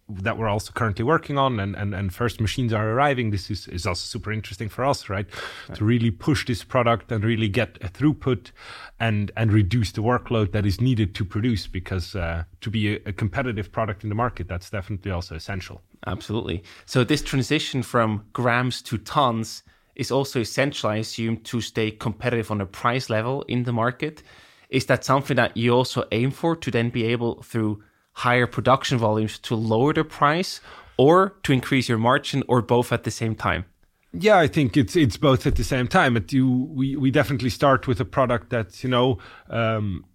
[0.09, 3.67] that we're also currently working on and, and, and first machines are arriving this is,
[3.69, 5.27] is also super interesting for us right?
[5.69, 5.77] right?
[5.77, 8.51] to really push this product and really get a throughput
[8.99, 12.99] and and reduce the workload that is needed to produce because uh, to be a,
[13.05, 18.25] a, competitive product in the market that's definitely also essential absolutely so this transition from
[18.33, 19.63] grams to tons
[19.95, 24.21] is also essential i assume to stay competitive on a price level in the market
[24.69, 27.81] is that something that you also aim for to then be able through
[28.13, 30.61] higher production volumes to lower the price
[30.97, 33.65] or to increase your margin or both at the same time?
[34.13, 36.13] Yeah, I think it's it's both at the same time.
[36.13, 39.17] But you, we we definitely start with a product that you know
[39.49, 40.05] um,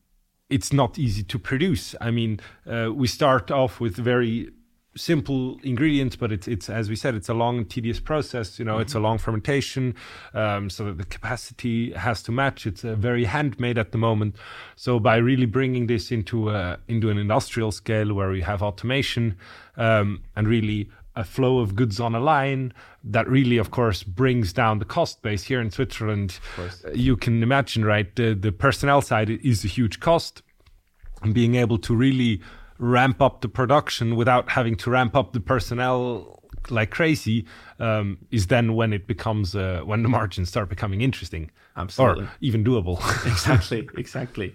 [0.48, 1.96] it's not easy to produce.
[2.00, 4.50] I mean, uh, we start off with very
[4.98, 8.58] simple ingredients, but it's it's as we said, it's a long and tedious process.
[8.58, 8.82] You know, mm-hmm.
[8.82, 9.94] it's a long fermentation,
[10.34, 12.66] um, so that the capacity has to match.
[12.66, 14.36] It's uh, very handmade at the moment.
[14.76, 19.36] So by really bringing this into a, into an industrial scale where we have automation
[19.76, 24.52] um, and really a flow of goods on a line that really of course brings
[24.52, 26.38] down the cost base here in Switzerland
[26.94, 30.42] you can imagine right the, the personnel side is a huge cost
[31.22, 32.40] and being able to really
[32.78, 36.38] ramp up the production without having to ramp up the personnel
[36.70, 37.44] like crazy
[37.78, 41.50] um, is then when it becomes uh, when the margins start becoming interesting.
[41.76, 42.24] Absolutely.
[42.24, 42.98] or even doable.
[43.26, 44.54] Exactly exactly.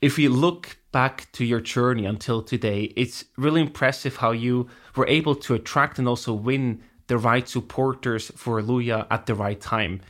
[0.00, 5.06] If we look back to your journey until today it's really impressive how you were
[5.08, 10.00] able to attract and also win the right supporters for Luya at the right time.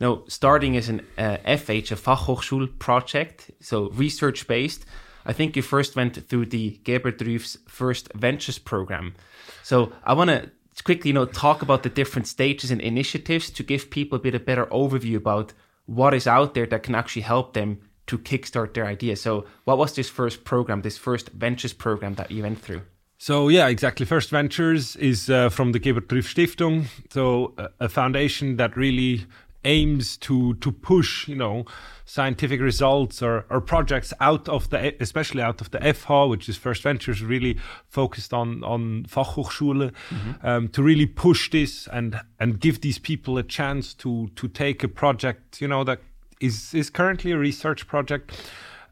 [0.00, 4.84] Now, starting as an uh, FH, a Fachhochschul project, so research based,
[5.24, 9.14] I think you first went through the Gebert Rüff's first ventures program.
[9.62, 10.50] So I want to
[10.84, 14.34] quickly, you know, talk about the different stages and initiatives to give people a bit
[14.34, 15.52] of better overview about
[15.86, 19.16] what is out there that can actually help them to kickstart their idea.
[19.16, 22.82] So, what was this first program, this first ventures program that you went through?
[23.22, 24.04] So yeah, exactly.
[24.04, 29.26] First Ventures is uh, from the Gebert Stiftung, so a, a foundation that really
[29.64, 31.64] aims to to push, you know,
[32.04, 36.56] scientific results or, or projects out of the, especially out of the FH, which is
[36.56, 40.46] First Ventures, really focused on on Fachhochschule, mm-hmm.
[40.46, 44.82] um, to really push this and and give these people a chance to to take
[44.82, 46.00] a project, you know, that
[46.40, 48.32] is is currently a research project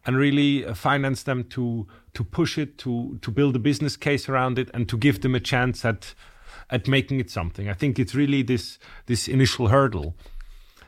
[0.06, 4.58] and really finance them to to push it to to build a business case around
[4.58, 6.14] it and to give them a chance at
[6.70, 10.14] at making it something i think it's really this this initial hurdle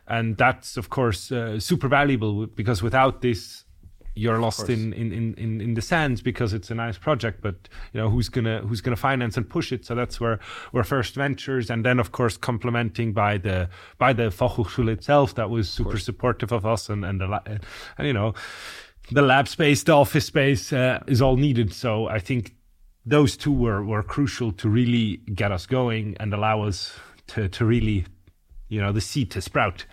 [0.08, 3.64] and that's of course uh, super valuable because without this
[4.14, 7.54] you're lost in, in, in, in the sands because it's a nice project, but
[7.94, 9.86] you know who's gonna who's gonna finance and push it.
[9.86, 10.38] So that's where
[10.72, 15.48] where first ventures, and then of course complementing by the by the Fachhochschule itself that
[15.48, 17.60] was super of supportive of us and and, the,
[17.96, 18.34] and you know
[19.10, 21.72] the lab space, the office space uh, is all needed.
[21.72, 22.54] So I think
[23.04, 27.64] those two were, were crucial to really get us going and allow us to, to
[27.64, 28.06] really,
[28.72, 29.84] you know, the seed to sprout.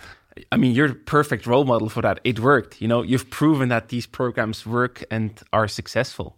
[0.54, 2.22] I mean, you're the perfect role model for that.
[2.24, 2.82] It worked.
[2.82, 6.38] You know, you've proven that these programs work and are successful.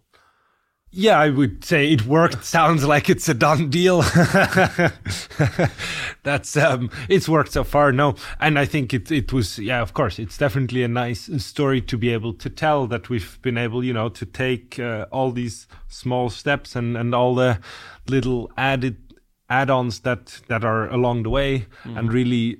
[0.94, 2.44] Yeah, I would say it worked.
[2.44, 4.02] Sounds like it's a done deal.
[6.24, 7.92] That's um, it's worked so far.
[7.92, 9.80] No, and I think it it was yeah.
[9.80, 13.56] Of course, it's definitely a nice story to be able to tell that we've been
[13.56, 17.58] able, you know, to take uh, all these small steps and and all the
[18.06, 19.11] little added
[19.52, 21.98] add-ons that that are along the way, mm-hmm.
[21.98, 22.58] and really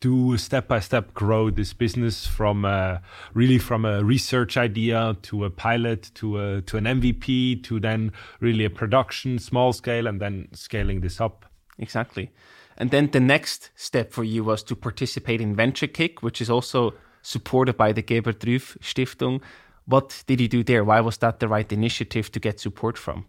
[0.00, 3.02] do step by step grow this business from a,
[3.34, 8.12] really from a research idea to a pilot to a to an MVP to then
[8.40, 11.44] really a production small scale and then scaling this up.
[11.78, 12.30] Exactly.
[12.76, 16.50] And then the next step for you was to participate in venture kick which is
[16.50, 19.42] also supported by the Gebert Rüf Stiftung.
[19.86, 20.82] What did you do there?
[20.82, 23.26] Why was that the right initiative to get support from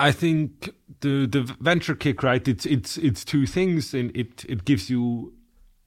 [0.00, 2.48] I think the the venture kick, right?
[2.48, 5.34] It's it's it's two things, and it it gives you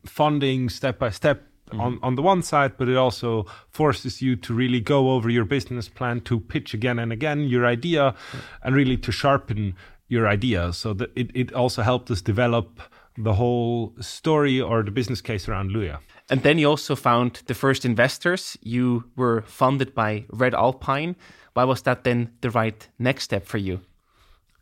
[0.05, 1.81] funding step by step mm-hmm.
[1.81, 5.45] on, on the one side, but it also forces you to really go over your
[5.45, 8.39] business plan, to pitch again and again your idea, yeah.
[8.61, 9.75] and really to sharpen
[10.07, 10.73] your idea.
[10.73, 12.79] So that it, it also helped us develop
[13.17, 15.99] the whole story or the business case around Luya.
[16.29, 18.57] And then you also found the first investors.
[18.61, 21.15] You were funded by Red Alpine.
[21.53, 23.81] Why was that then the right next step for you?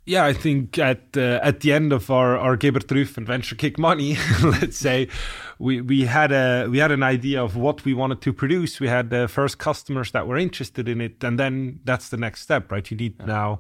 [0.06, 3.56] Yeah, I think at uh, at the end of our our Gebert Rüf and Venture
[3.56, 5.08] Kick money, let's say,
[5.60, 8.80] we we had a we had an idea of what we wanted to produce.
[8.80, 12.42] We had the first customers that were interested in it, and then that's the next
[12.42, 12.90] step, right?
[12.90, 13.26] You need yeah.
[13.26, 13.60] now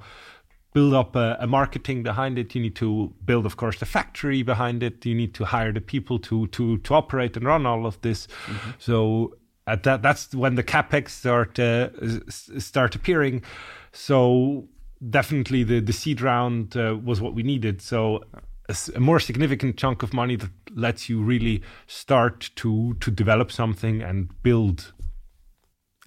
[0.74, 2.56] build up a, a, marketing behind it.
[2.56, 5.06] You need to build, of course, the factory behind it.
[5.06, 8.28] You need to hire the people to to to operate and run all of this.
[8.48, 8.72] Mm-hmm.
[8.80, 9.36] So
[9.68, 11.90] at that that's when the capex start uh,
[12.30, 13.44] start appearing.
[13.92, 14.68] So
[15.10, 17.82] definitely the the seed round uh, was what we needed.
[17.82, 18.24] So
[18.70, 23.52] a, a, more significant chunk of money that lets you really start to to develop
[23.52, 24.94] something and build.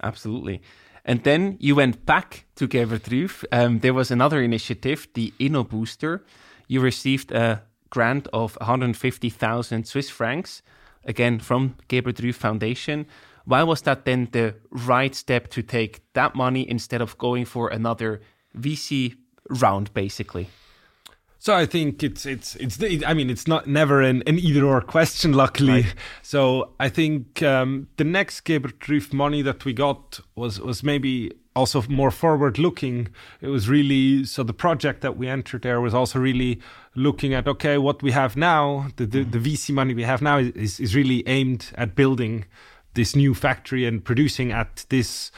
[0.03, 0.61] Absolutely.
[1.05, 3.45] And then you went back to Gebert Rüf.
[3.51, 6.25] Um, there was another initiative, the Inno Booster.
[6.67, 10.63] You received a grant of 150,000 Swiss francs,
[11.05, 13.05] again from Gebert Rüf Foundation.
[13.45, 17.69] Why was that then the right step to take that money instead of going for
[17.69, 18.21] another
[18.55, 19.15] VC
[19.49, 20.49] round, basically.
[21.45, 24.81] So I think it's it's it's I mean it's not never an, an either or
[24.81, 25.83] question luckily.
[25.83, 25.95] Right.
[26.23, 31.31] So I think um, the next Gebert Rüf money that we got was was maybe
[31.55, 33.09] also more forward looking.
[33.41, 36.59] It was really so the project that we entered there was also really
[36.95, 40.39] looking at okay what we have now the the, the VC money we have now
[40.39, 42.45] is is really aimed at building
[42.95, 45.31] this new factory and producing at this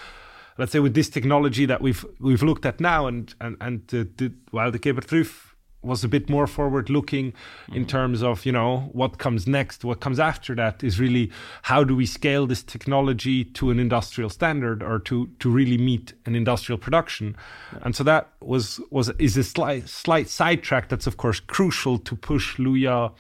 [0.58, 4.08] let's say with this technology that we've we've looked at now, and and and the,
[4.18, 5.48] the, while the Gebert Rüf
[5.84, 7.76] was a bit more forward looking mm.
[7.76, 11.32] in terms of you know what comes next what comes after that is really
[11.64, 16.14] how do we scale this technology to an industrial standard or to to really meet
[16.26, 17.36] an industrial production
[17.74, 17.80] yeah.
[17.84, 22.16] and so that was was is a slight slight sidetrack that's of course crucial to
[22.16, 23.12] push Luya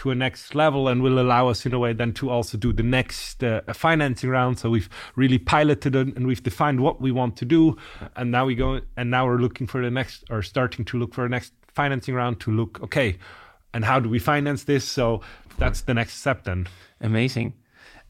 [0.00, 2.72] to a next level and will allow us in a way then to also do
[2.72, 7.36] the next uh, financing round so we've really piloted and we've defined what we want
[7.36, 7.76] to do
[8.16, 11.14] and now we go and now we're looking for the next or starting to look
[11.14, 13.16] for the next financing round to look okay
[13.72, 14.84] and how do we finance this?
[14.84, 15.20] So
[15.58, 16.66] that's the next step then.
[17.00, 17.54] Amazing.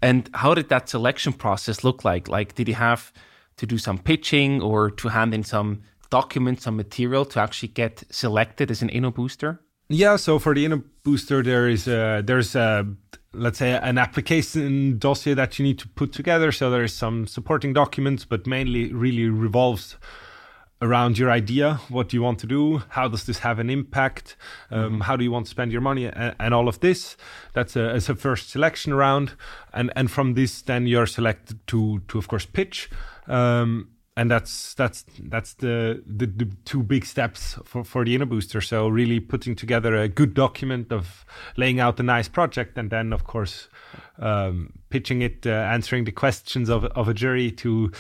[0.03, 2.29] And how did that selection process look like?
[2.29, 3.13] Like, did you have
[3.59, 8.03] to do some pitching or to hand in some documents, some material to actually get
[8.11, 9.59] selected as an InnoBooster?
[9.93, 12.87] Yeah, so for the inner booster, there is a, there's a
[13.33, 16.53] let's say an application dossier that you need to put together.
[16.53, 19.97] So there's some supporting documents, but mainly really revolves
[20.83, 24.35] around your idea what do you want to do how does this have an impact
[24.71, 25.01] um, mm-hmm.
[25.03, 27.19] how do you want to spend your money and, and all of this
[27.53, 29.35] that's a, as a first selection round
[29.75, 32.89] and and from this then you're selected to to of course pitch
[33.27, 38.63] um, and that's that's that's the, the, the two big steps for for the InnoBooster
[38.63, 41.25] so really putting together a good document of
[41.57, 43.69] laying out a nice project and then of course
[44.19, 47.91] um, pitching it uh, answering the questions of of a jury to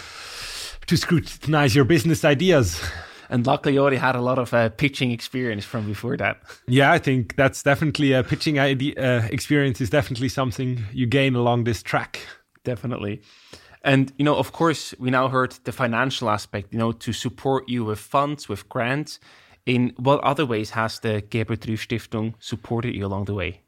[0.86, 2.80] to scrutinize your business ideas.
[3.32, 6.42] And luckily, you already had a lot of uh, pitching experience from before that.
[6.66, 11.36] Yeah, I think that's definitely a pitching idea, uh, experience is definitely something you gain
[11.36, 12.26] along this track.
[12.64, 13.22] Definitely.
[13.82, 17.68] And, you know, of course, we now heard the financial aspect, you know, to support
[17.68, 19.20] you with funds, with grants.
[19.66, 23.62] In what other ways has the Gebert Rüf Stiftung supported you along the way?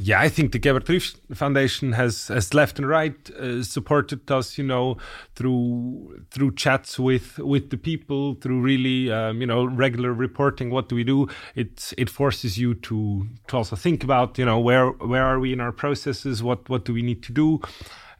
[0.00, 0.86] yeah, I think the Gebert
[1.34, 4.96] Foundation has, has left and right uh, supported us, you know,
[5.34, 10.70] through through chats with with the people, through really, um, you know, regular reporting.
[10.70, 11.28] What do we do?
[11.54, 15.52] It it forces you to to also think about, you know, where where are we
[15.52, 16.42] in our processes?
[16.42, 17.60] What what do we need to do?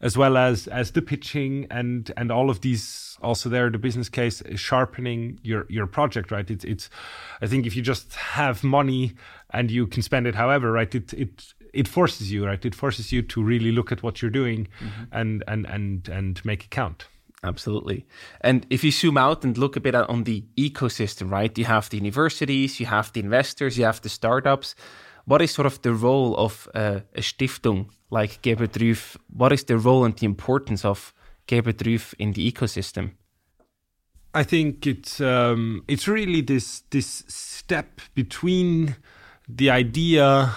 [0.01, 4.09] As well as as the pitching and and all of these also there the business
[4.09, 6.51] case is sharpening your your project right?
[6.51, 6.89] It's it's
[7.43, 9.15] i think if you just have money
[9.51, 12.65] and you can spend it however right it it it forces you right?
[12.65, 15.05] It forces you to really look at what you're doing mm-hmm.
[15.13, 17.07] and and and and make it count.
[17.45, 18.05] Absolutely.
[18.41, 21.57] And if you zoom out and look a bit on the ecosystem right?
[21.57, 24.75] You have the universities you have the investors you have the startups
[25.29, 29.17] what is sort of the role of uh, a stiftung like Gebert Rüf?
[29.31, 31.13] What is the role and the importance of
[31.47, 33.11] Gebert Rüf in the ecosystem?
[34.35, 38.97] I think it's um, it's really this this step between
[39.49, 40.55] the idea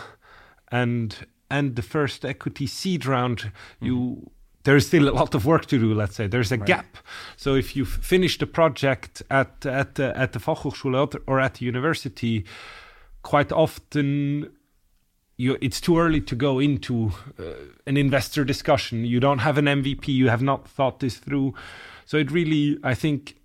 [0.72, 3.39] and and the first equity seed round.
[3.39, 3.86] Mm-hmm.
[3.86, 4.32] You
[4.63, 5.93] there's still a lot of work to do.
[5.93, 6.67] Let's say there's a right.
[6.67, 6.97] gap.
[7.36, 11.65] So if you finish the project at at the, at the Fachhochschule or at the
[11.65, 12.45] university,
[13.24, 14.49] quite often
[15.42, 17.54] you, it's too early to go into uh,
[17.88, 19.06] an investor discussion.
[19.06, 20.08] You don't have an MVP.
[20.10, 21.56] You have not thought this through.
[22.06, 23.38] So it really, I think,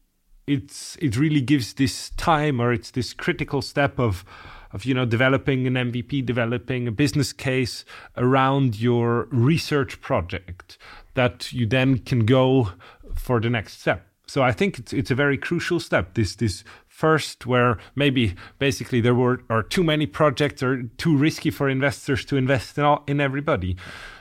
[0.47, 4.25] it's it really gives this time or it's this critical step of
[4.73, 7.85] of you know developing an MVP, developing a business case
[8.17, 10.79] around your research project
[11.15, 12.73] that you then can go
[13.15, 14.07] for the next step.
[14.27, 16.15] So I think it's it's a very crucial step.
[16.15, 16.63] This this
[16.97, 22.25] first where maybe basically there were are too many projects or too risky for investors
[22.25, 23.77] to invest in, all, in everybody.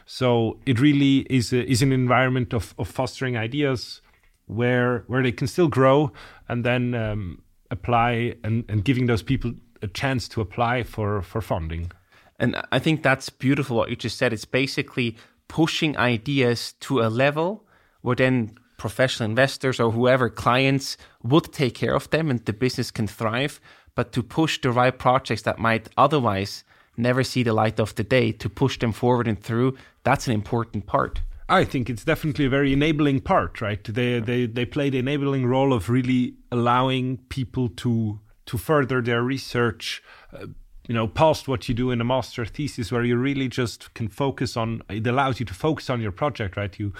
[0.05, 4.01] So it really is a, is an environment of, of fostering ideas
[4.47, 6.11] where where they can still grow
[6.49, 11.41] and then um, apply and, and giving those people a chance to apply for for
[11.41, 11.91] funding.
[12.37, 14.33] And i think that's beautiful what you just said.
[14.33, 15.15] It's basically
[15.47, 17.63] pushing ideas to a level
[18.01, 22.91] where then professional investors or whoever clients would take care of them and the business
[22.91, 23.59] can thrive
[23.95, 26.63] but to push the right projects that might otherwise
[26.97, 30.33] never see the light of the day to push them forward and through that's an
[30.33, 33.83] important part I think it's definitely a very enabling part, right?
[33.83, 39.21] They they they play the enabling role of really allowing people to to further their
[39.21, 40.03] research,
[40.33, 40.47] uh,
[40.87, 44.07] you know past what you do in a master thesis where you really just can
[44.07, 46.93] focus on it allows you to focus on your project right you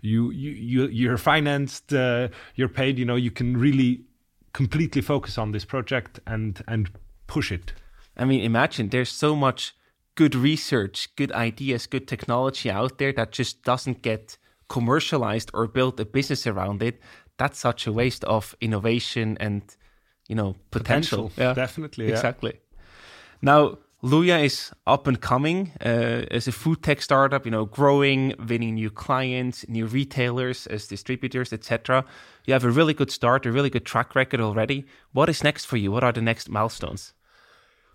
[0.00, 4.04] you you, you you're financed uh, you're paid you know you can really
[4.52, 6.90] completely focus on this project and and
[7.26, 7.72] push it
[8.16, 9.74] i mean imagine there's so much
[10.14, 14.36] good research good ideas good technology out there that just doesn't get
[14.68, 17.00] commercialized or build a business around it
[17.38, 19.76] that's such a waste of innovation and
[20.28, 21.42] you know potential, potential.
[21.42, 21.54] Yeah.
[21.54, 22.12] definitely yeah.
[22.12, 22.61] exactly
[23.42, 28.34] now, Luya is up and coming uh, as a food tech startup, you know, growing,
[28.48, 32.04] winning new clients, new retailers as distributors, etc.
[32.44, 34.86] You have a really good start, a really good track record already.
[35.12, 35.92] What is next for you?
[35.92, 37.14] What are the next milestones?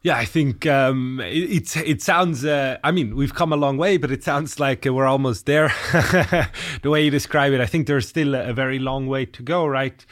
[0.01, 2.45] Yeah, I think um, it, it, it sounds.
[2.45, 5.73] Uh, I mean, we've come a long way, but it sounds like we're almost there.
[6.81, 9.65] the way you describe it, I think there's still a very long way to go.
[9.65, 10.05] Right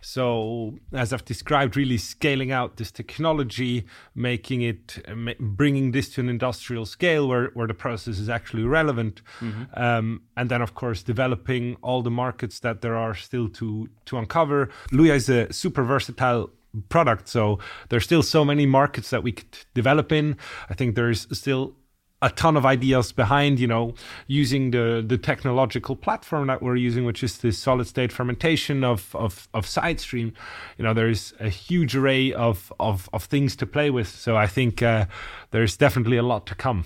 [0.00, 3.84] so, as I've described, really scaling out this technology,
[4.14, 4.98] making it,
[5.38, 9.20] bringing this to an industrial scale where, where the process is actually relevant.
[9.40, 9.64] Mm-hmm.
[9.74, 14.16] Um, and then, of course, developing all the markets that there are still to, to
[14.16, 14.70] uncover.
[14.90, 16.50] Luya is a super versatile
[16.88, 17.28] product.
[17.28, 20.36] So there's still so many markets that we could develop in.
[20.68, 21.74] I think there's still
[22.22, 23.94] a ton of ideas behind, you know,
[24.26, 29.14] using the the technological platform that we're using, which is the solid state fermentation of
[29.14, 30.32] of of SideStream.
[30.76, 34.08] You know, there's a huge array of of of things to play with.
[34.08, 35.06] So I think uh,
[35.50, 36.84] there's definitely a lot to come.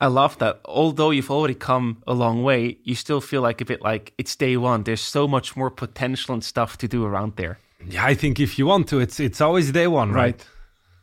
[0.00, 0.60] I love that.
[0.64, 4.34] Although you've already come a long way, you still feel like a bit like it's
[4.36, 4.82] day one.
[4.82, 7.58] There's so much more potential and stuff to do around there.
[7.86, 10.34] Yeah, I think if you want to, it's it's always day one, right?
[10.34, 10.46] right?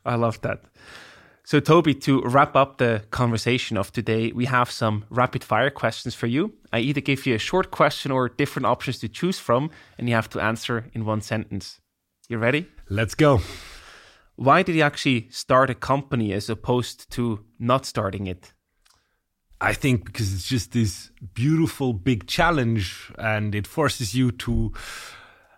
[0.03, 0.61] I love that.
[1.51, 6.15] So, Toby, to wrap up the conversation of today, we have some rapid fire questions
[6.15, 6.53] for you.
[6.71, 10.15] I either give you a short question or different options to choose from, and you
[10.15, 11.81] have to answer in one sentence.
[12.29, 12.67] You ready?
[12.87, 13.41] Let's go.
[14.37, 18.53] Why did you actually start a company as opposed to not starting it?
[19.59, 24.71] I think because it's just this beautiful big challenge and it forces you to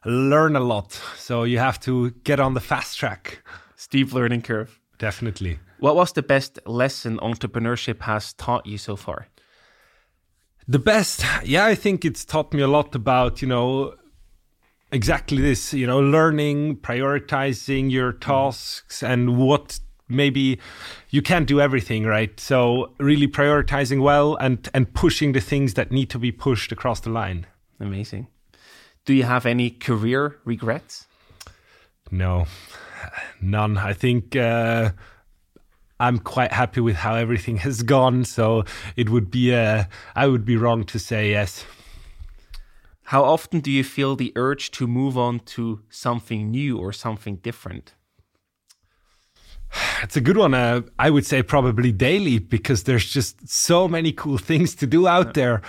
[0.05, 0.99] learn a lot.
[1.17, 3.43] So you have to get on the fast track.
[3.75, 4.79] Steep learning curve.
[4.97, 5.59] Definitely.
[5.83, 9.27] What was the best lesson entrepreneurship has taught you so far?
[10.65, 13.95] The best, yeah, I think it's taught me a lot about, you know,
[14.93, 20.57] exactly this, you know, learning, prioritizing your tasks and what maybe
[21.09, 22.39] you can't do everything right?
[22.39, 27.01] So really prioritizing well and and pushing the things that need to be pushed across
[27.01, 27.45] the line.
[27.81, 28.27] Amazing.
[29.03, 31.07] Do you have any career regrets?
[32.09, 32.47] No
[33.41, 33.77] none.
[33.77, 34.91] I think uh,
[35.99, 38.63] i'm quite happy with how everything has gone so
[38.95, 39.83] it would be uh,
[40.15, 41.65] i would be wrong to say yes
[43.07, 47.35] how often do you feel the urge to move on to something new or something
[47.37, 47.93] different
[50.03, 50.53] it's a good one.
[50.53, 55.07] Uh, I would say probably daily because there's just so many cool things to do
[55.07, 55.61] out there.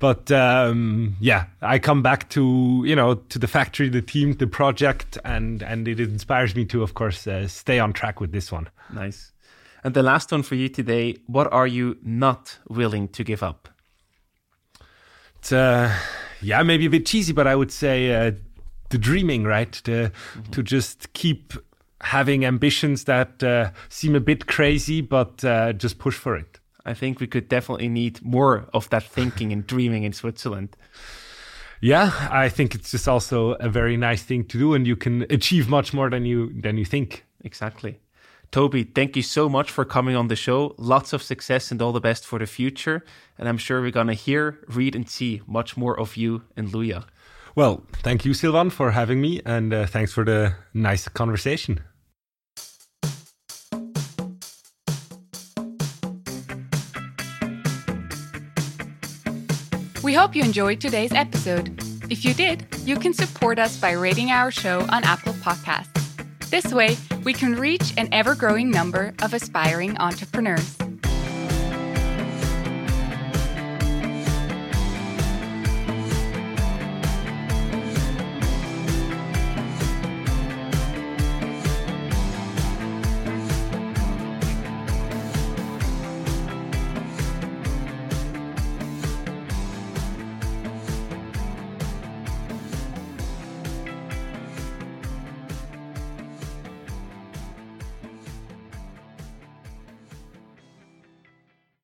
[0.00, 4.46] But um, yeah, I come back to you know to the factory, the team, the
[4.46, 8.52] project, and and it inspires me to, of course, uh, stay on track with this
[8.52, 8.68] one.
[8.92, 9.32] Nice.
[9.84, 13.68] And the last one for you today: What are you not willing to give up?
[15.38, 15.94] It's uh,
[16.40, 18.32] yeah, maybe a bit cheesy, but I would say uh,
[18.88, 19.72] the dreaming, right?
[19.84, 20.50] The, mm-hmm.
[20.52, 21.52] To just keep
[22.00, 26.60] having ambitions that uh, seem a bit crazy, but uh, just push for it.
[26.86, 30.76] I think we could definitely need more of that thinking and dreaming in Switzerland.
[31.80, 35.22] Yeah, I think it's just also a very nice thing to do, and you can
[35.30, 37.24] achieve much more than you than you think.
[37.42, 38.00] Exactly.
[38.54, 40.76] Toby, thank you so much for coming on the show.
[40.78, 43.04] Lots of success and all the best for the future.
[43.36, 46.68] And I'm sure we're going to hear, read, and see much more of you in
[46.70, 47.02] Luya.
[47.56, 51.80] Well, thank you, Silvan, for having me, and uh, thanks for the nice conversation.
[60.04, 61.76] We hope you enjoyed today's episode.
[62.08, 65.90] If you did, you can support us by rating our show on Apple Podcasts.
[66.50, 70.83] This way, we can reach an ever growing number of aspiring entrepreneurs.